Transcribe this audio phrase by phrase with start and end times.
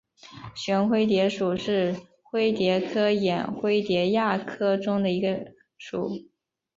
[0.55, 6.27] 旋灰蝶属是灰蝶科眼灰蝶亚科中的一个属。